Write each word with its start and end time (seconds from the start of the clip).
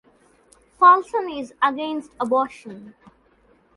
Paulsen 0.79 1.29
is 1.39 1.53
against 1.61 2.09
abortion. 2.19 2.95